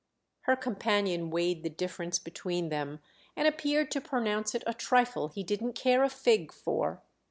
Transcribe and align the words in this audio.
Her 0.45 0.55
companion 0.55 1.29
weighed 1.29 1.61
the 1.61 1.69
difference 1.69 2.17
between 2.17 2.69
them 2.69 3.01
and 3.37 3.47
appeared 3.47 3.91
to 3.91 4.01
pronounce 4.01 4.55
it 4.55 4.63
a 4.65 4.73
trifle 4.73 5.27
he 5.27 5.43
didn't 5.43 5.73
care 5.73 6.01
a 6.03 6.09
fig 6.09 6.51
for. 6.51 7.03